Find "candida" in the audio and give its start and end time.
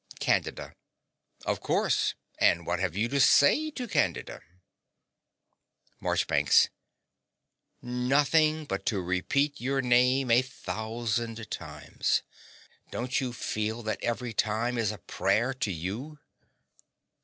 0.19-0.73, 3.87-4.41